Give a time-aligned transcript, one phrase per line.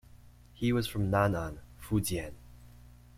[0.55, 2.33] He was from Nan'an, Fujian.